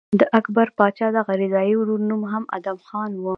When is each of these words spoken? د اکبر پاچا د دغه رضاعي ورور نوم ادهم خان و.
د 0.19 0.21
اکبر 0.39 0.67
پاچا 0.77 1.07
د 1.11 1.13
دغه 1.17 1.33
رضاعي 1.43 1.73
ورور 1.77 1.99
نوم 2.09 2.23
ادهم 2.57 2.77
خان 2.87 3.11
و. 3.17 3.25